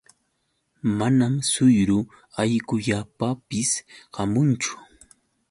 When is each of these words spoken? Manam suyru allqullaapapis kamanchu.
Manam 0.99 1.33
suyru 1.51 1.99
allqullaapapis 2.45 3.71
kamanchu. 4.17 4.73